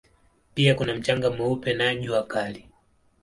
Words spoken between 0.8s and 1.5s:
mchanga